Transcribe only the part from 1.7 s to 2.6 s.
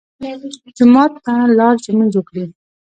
چې لمونځ وکړي.